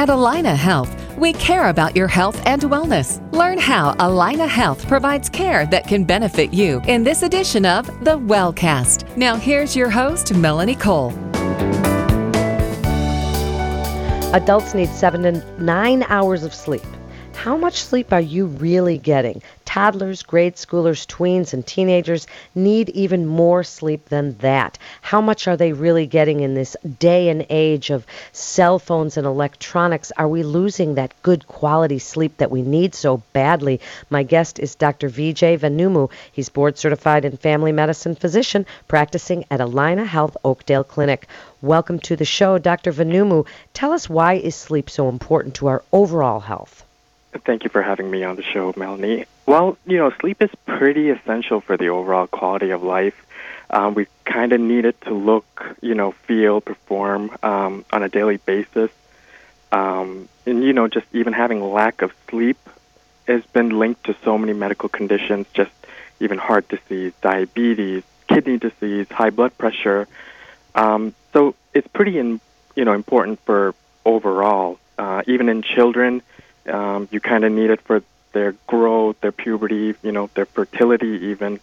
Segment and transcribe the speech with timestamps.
[0.00, 3.20] At Allina Health, we care about your health and wellness.
[3.34, 8.18] Learn how Allina Health provides care that can benefit you in this edition of The
[8.18, 9.14] Wellcast.
[9.18, 11.10] Now, here's your host, Melanie Cole.
[14.32, 16.80] Adults need seven to nine hours of sleep.
[17.34, 19.42] How much sleep are you really getting?
[19.72, 22.26] Toddlers, grade schoolers, tweens, and teenagers
[22.56, 24.76] need even more sleep than that.
[25.00, 29.24] How much are they really getting in this day and age of cell phones and
[29.24, 30.10] electronics?
[30.16, 33.80] Are we losing that good quality sleep that we need so badly?
[34.10, 35.08] My guest is Dr.
[35.08, 36.10] Vijay Vanumu.
[36.32, 41.28] He's board certified in family medicine physician practicing at Allina Health Oakdale Clinic.
[41.62, 42.90] Welcome to the show, Dr.
[42.92, 43.46] Vanumu.
[43.72, 46.84] Tell us why is sleep so important to our overall health?
[47.32, 49.26] Thank you for having me on the show, Melanie.
[49.46, 53.14] Well, you know, sleep is pretty essential for the overall quality of life.
[53.70, 58.08] Um, we kind of need it to look, you know, feel, perform um, on a
[58.08, 58.90] daily basis.
[59.70, 62.58] Um, and, you know, just even having lack of sleep
[63.28, 65.70] has been linked to so many medical conditions, just
[66.18, 70.08] even heart disease, diabetes, kidney disease, high blood pressure.
[70.74, 72.40] Um, so it's pretty, in,
[72.74, 74.78] you know, important for overall.
[74.98, 76.22] Uh, even in children,
[76.70, 81.26] um, you kind of need it for their growth, their puberty, you know, their fertility
[81.26, 81.60] even.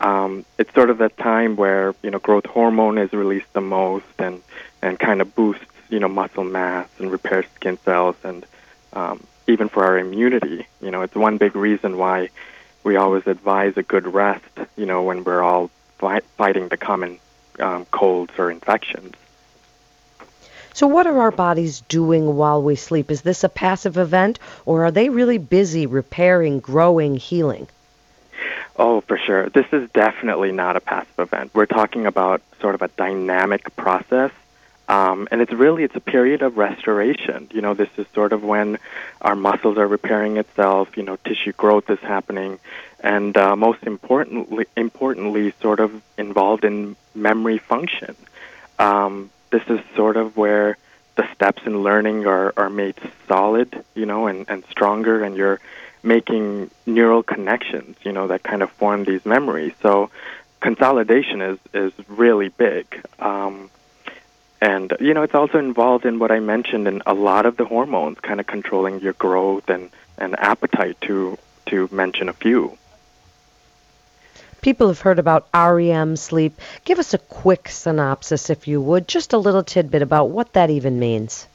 [0.00, 4.04] Um, it's sort of that time where, you know, growth hormone is released the most
[4.18, 4.42] and,
[4.82, 8.44] and kind of boosts, you know, muscle mass and repairs skin cells and
[8.92, 10.66] um, even for our immunity.
[10.80, 12.28] You know, it's one big reason why
[12.84, 14.44] we always advise a good rest,
[14.76, 17.18] you know, when we're all fi- fighting the common
[17.58, 19.14] um, colds or infections.
[20.76, 23.10] So, what are our bodies doing while we sleep?
[23.10, 27.66] Is this a passive event, or are they really busy repairing, growing, healing?
[28.78, 29.48] Oh, for sure.
[29.48, 31.52] This is definitely not a passive event.
[31.54, 34.32] We're talking about sort of a dynamic process.
[34.86, 37.48] Um, and it's really it's a period of restoration.
[37.52, 38.78] You know, this is sort of when
[39.22, 40.94] our muscles are repairing itself.
[40.98, 42.58] You know, tissue growth is happening,
[43.00, 48.14] and uh, most importantly, importantly, sort of involved in memory function.
[48.78, 50.76] Um, this is sort of where
[51.16, 52.94] the steps in learning are, are made
[53.26, 55.60] solid, you know, and, and stronger, and you're
[56.02, 59.72] making neural connections, you know, that kind of form these memories.
[59.80, 60.10] So
[60.60, 62.84] consolidation is, is really big.
[63.18, 63.70] Um,
[64.60, 67.64] and, you know, it's also involved in what I mentioned in a lot of the
[67.64, 69.88] hormones, kind of controlling your growth and,
[70.18, 72.76] and appetite, to, to mention a few.
[74.66, 76.60] People have heard about REM sleep.
[76.84, 80.70] Give us a quick synopsis, if you would, just a little tidbit about what that
[80.70, 81.46] even means.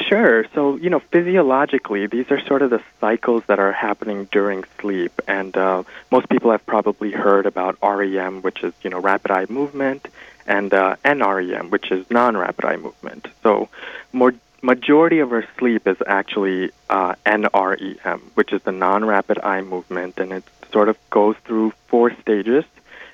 [0.00, 0.44] Sure.
[0.52, 5.12] So, you know, physiologically, these are sort of the cycles that are happening during sleep.
[5.28, 9.46] And uh, most people have probably heard about REM, which is, you know, rapid eye
[9.48, 10.08] movement,
[10.44, 13.28] and uh, NREM, which is non rapid eye movement.
[13.44, 13.68] So,
[14.12, 20.18] more majority of our sleep is actually uh, NREM, which is the non-rapid eye movement,
[20.18, 22.64] and it sort of goes through four stages.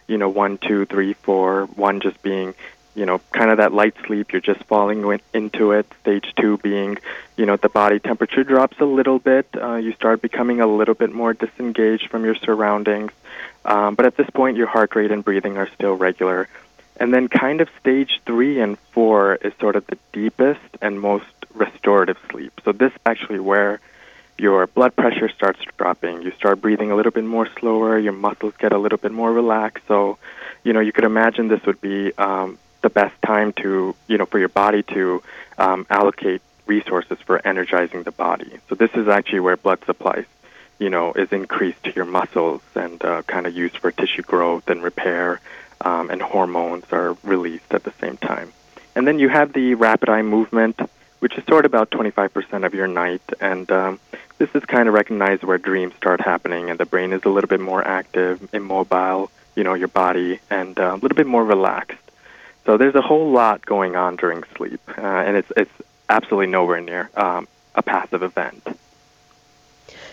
[0.06, 1.66] You know, one, two, three, four.
[1.66, 2.54] One just being,
[2.94, 4.32] you know, kind of that light sleep.
[4.32, 5.86] You're just falling into it.
[6.00, 6.98] Stage two being,
[7.36, 9.46] you know, the body temperature drops a little bit.
[9.54, 13.12] Uh, you start becoming a little bit more disengaged from your surroundings.
[13.64, 16.48] Um, but at this point, your heart rate and breathing are still regular.
[16.96, 21.26] And then, kind of stage three and four is sort of the deepest and most
[21.58, 22.60] restorative sleep.
[22.64, 23.80] So, this is actually where
[24.38, 26.22] your blood pressure starts dropping.
[26.22, 27.98] You start breathing a little bit more slower.
[27.98, 29.84] Your muscles get a little bit more relaxed.
[29.88, 30.18] So,
[30.62, 34.26] you know, you could imagine this would be um, the best time to, you know,
[34.26, 35.22] for your body to
[35.58, 38.58] um, allocate resources for energizing the body.
[38.68, 40.24] So, this is actually where blood supply,
[40.78, 44.68] you know, is increased to your muscles and uh, kind of used for tissue growth
[44.68, 45.40] and repair,
[45.80, 48.52] um, and hormones are released at the same time.
[48.94, 50.80] And then you have the rapid eye movement
[51.20, 53.22] which is sort of about 25% of your night.
[53.40, 54.00] And um,
[54.38, 57.48] this is kind of recognized where dreams start happening and the brain is a little
[57.48, 61.98] bit more active, immobile, you know, your body, and uh, a little bit more relaxed.
[62.64, 65.72] So there's a whole lot going on during sleep, uh, and it's, it's
[66.08, 68.66] absolutely nowhere near um, a passive event.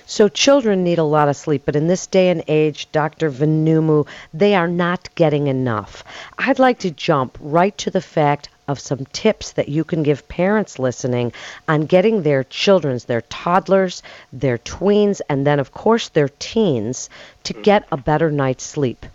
[0.08, 3.32] So children need a lot of sleep, but in this day and age, Dr.
[3.32, 6.04] Vanumu, they are not getting enough.
[6.38, 10.28] I'd like to jump right to the fact of some tips that you can give
[10.28, 11.32] parents listening
[11.68, 14.04] on getting their children's, their toddlers,
[14.34, 17.10] their tweens, and then, of course, their teens
[17.44, 17.62] to mm-hmm.
[17.64, 19.06] get a better night's sleep?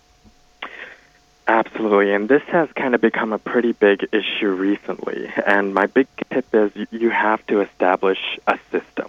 [1.50, 5.32] Absolutely, and this has kind of become a pretty big issue recently.
[5.44, 9.08] And my big tip is you have to establish a system.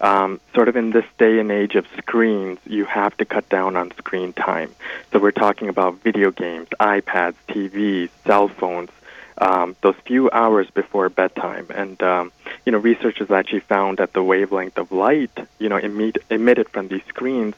[0.00, 3.76] Um, sort of in this day and age of screens, you have to cut down
[3.76, 4.74] on screen time.
[5.12, 8.90] So we're talking about video games, iPads, TVs, cell phones,
[9.38, 11.66] um, those few hours before bedtime.
[11.70, 12.32] And um,
[12.64, 16.88] you know, researchers actually found that the wavelength of light, you know, emit, emitted from
[16.88, 17.54] these screens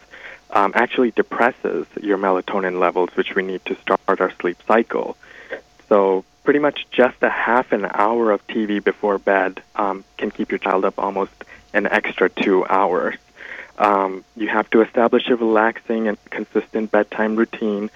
[0.51, 5.17] um, actually depresses your melatonin levels, which we need to start our sleep cycle.
[5.89, 10.51] So pretty much just a half an hour of TV before bed um, can keep
[10.51, 11.33] your child up almost
[11.75, 13.17] an extra two hours.
[13.77, 17.91] Um, you have to establish a relaxing and consistent bedtime routine.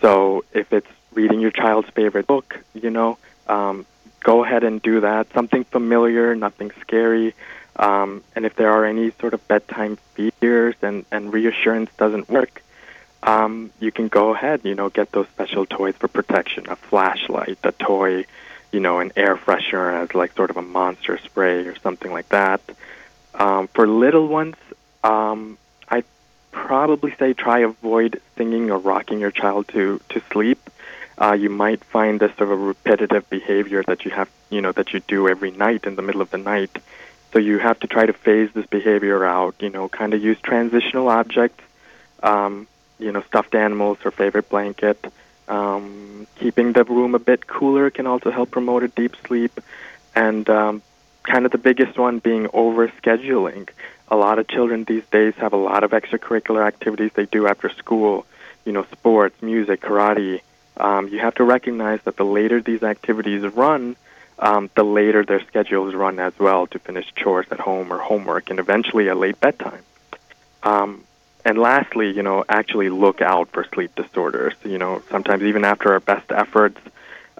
[0.00, 3.86] So if it's reading your child's favorite book, you know, um,
[4.20, 5.32] go ahead and do that.
[5.32, 7.34] Something familiar, nothing scary.
[7.76, 12.62] Um, and if there are any sort of bedtime fears and, and reassurance doesn't work,
[13.22, 17.58] um, you can go ahead, you know, get those special toys for protection, a flashlight,
[17.64, 18.24] a toy,
[18.72, 22.28] you know, an air freshener as like sort of a monster spray or something like
[22.30, 22.60] that.
[23.34, 24.56] Um, for little ones,
[25.04, 25.58] um,
[25.88, 26.04] I'd
[26.52, 30.65] probably say try avoid singing or rocking your child to to sleep.
[31.18, 34.72] Uh, you might find this sort of a repetitive behavior that you have, you know,
[34.72, 36.76] that you do every night in the middle of the night.
[37.32, 39.54] So you have to try to phase this behavior out.
[39.60, 41.64] You know, kind of use transitional objects,
[42.22, 42.66] um,
[42.98, 45.04] you know, stuffed animals or favorite blanket.
[45.48, 49.60] Um, keeping the room a bit cooler can also help promote a deep sleep,
[50.14, 50.82] and um,
[51.22, 53.68] kind of the biggest one being overscheduling
[54.08, 57.68] a lot of children these days have a lot of extracurricular activities they do after
[57.70, 58.26] school,
[58.64, 60.40] you know, sports, music, karate.
[60.76, 63.96] Um, you have to recognize that the later these activities run,
[64.38, 68.50] um, the later their schedules run as well to finish chores at home or homework,
[68.50, 69.82] and eventually a late bedtime.
[70.62, 71.04] Um,
[71.44, 74.54] and lastly, you know, actually look out for sleep disorders.
[74.64, 76.80] You know, sometimes even after our best efforts,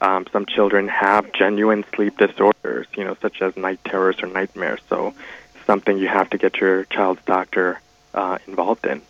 [0.01, 4.81] um, some children have genuine sleep disorders, you know, such as night terrors or nightmares.
[4.89, 5.15] So
[5.67, 7.81] something you have to get your child's doctor
[8.15, 9.03] uh, involved in.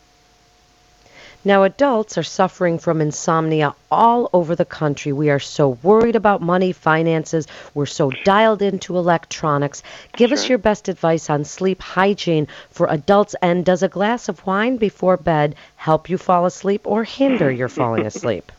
[1.47, 5.13] Now, adults are suffering from insomnia all over the country.
[5.13, 7.47] We are so worried about money, finances.
[7.73, 9.85] We're so dialed into electronics.
[10.17, 10.39] Give sure.
[10.39, 13.37] us your best advice on sleep hygiene for adults.
[13.41, 17.69] And does a glass of wine before bed help you fall asleep or hinder your
[17.69, 18.51] falling asleep?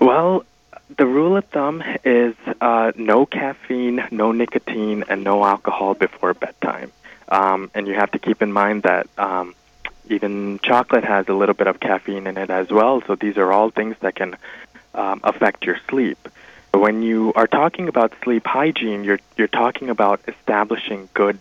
[0.00, 0.44] well,
[0.96, 6.90] the rule of thumb is uh, no caffeine, no nicotine, and no alcohol before bedtime.
[7.28, 9.54] Um, and you have to keep in mind that um,
[10.10, 13.02] even chocolate has a little bit of caffeine in it as well.
[13.06, 14.36] So these are all things that can
[14.94, 16.18] um, affect your sleep.
[16.72, 21.38] When you are talking about sleep hygiene, you're you're talking about establishing good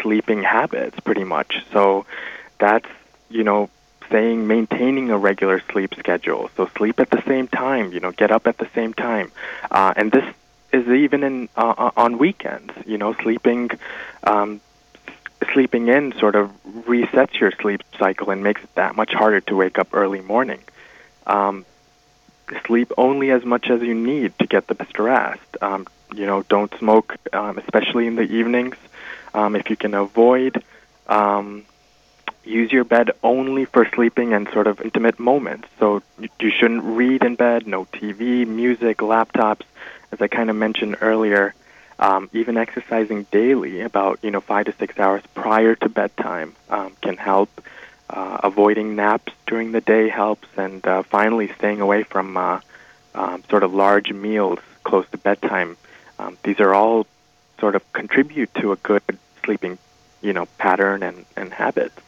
[0.00, 1.64] sleeping habits, pretty much.
[1.72, 2.06] So
[2.58, 2.88] that's
[3.28, 3.70] you know
[4.10, 6.50] saying maintaining a regular sleep schedule.
[6.56, 7.92] So sleep at the same time.
[7.92, 9.30] You know, get up at the same time,
[9.70, 10.24] uh, and this
[10.72, 12.72] is even in uh, on weekends.
[12.86, 13.70] You know, sleeping
[14.24, 14.60] um,
[15.52, 19.56] sleeping in sort of resets your sleep cycle and makes it that much harder to
[19.56, 20.60] wake up early morning.
[21.26, 21.64] Um,
[22.66, 25.40] sleep only as much as you need to get the best rest.
[25.60, 28.76] Um, you know, don't smoke, um, especially in the evenings.
[29.34, 30.62] Um, if you can avoid,
[31.06, 31.64] um,
[32.44, 35.68] use your bed only for sleeping and sort of intimate moments.
[35.78, 39.62] So you, you shouldn't read in bed, no TV, music, laptops.
[40.10, 41.54] As I kind of mentioned earlier,
[42.02, 46.92] um, even exercising daily, about you know five to six hours prior to bedtime, um,
[47.00, 47.48] can help.
[48.10, 52.60] Uh, avoiding naps during the day helps, and uh, finally staying away from uh,
[53.14, 55.76] um, sort of large meals close to bedtime.
[56.18, 57.06] Um, these are all
[57.60, 59.02] sort of contribute to a good
[59.44, 59.78] sleeping,
[60.20, 61.98] you know, pattern and, and habits.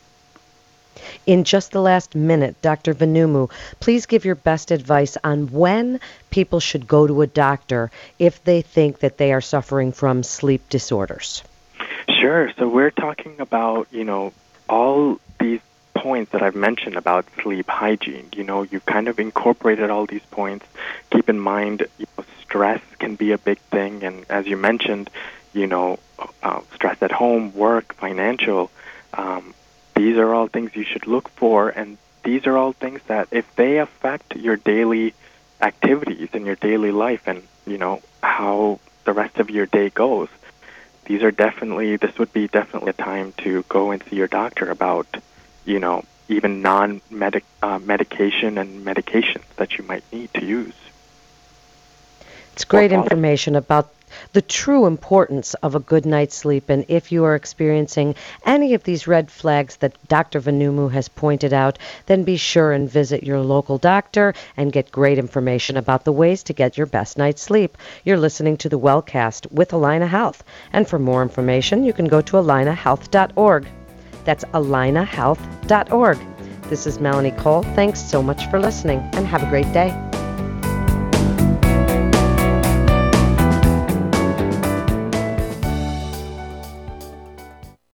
[1.26, 2.94] In just the last minute, Dr.
[2.94, 8.42] Vanumu, please give your best advice on when people should go to a doctor if
[8.44, 11.42] they think that they are suffering from sleep disorders.
[12.08, 12.52] Sure.
[12.58, 14.32] So we're talking about, you know,
[14.68, 15.60] all these
[15.94, 18.28] points that I've mentioned about sleep hygiene.
[18.34, 20.66] You know, you've kind of incorporated all these points.
[21.10, 25.10] Keep in mind, you know, stress can be a big thing, and as you mentioned,
[25.52, 25.98] you know,
[26.42, 28.70] uh, stress at home, work, financial.
[29.14, 29.54] Um,
[29.94, 33.54] these are all things you should look for, and these are all things that if
[33.56, 35.14] they affect your daily
[35.60, 40.28] activities and your daily life and, you know, how the rest of your day goes,
[41.04, 44.70] these are definitely, this would be definitely a time to go and see your doctor
[44.70, 45.06] about,
[45.64, 47.00] you know, even non
[47.62, 50.74] uh, medication and medications that you might need to use.
[52.54, 53.92] It's great information about
[54.32, 56.68] the true importance of a good night's sleep.
[56.68, 58.14] And if you are experiencing
[58.46, 60.40] any of these red flags that Dr.
[60.40, 65.18] Vanumu has pointed out, then be sure and visit your local doctor and get great
[65.18, 67.76] information about the ways to get your best night's sleep.
[68.04, 70.44] You're listening to the Wellcast with Allina Health.
[70.72, 73.66] And for more information, you can go to allinahealth.org.
[74.24, 76.18] That's allinahealth.org.
[76.70, 77.64] This is Melanie Cole.
[77.74, 80.13] Thanks so much for listening and have a great day.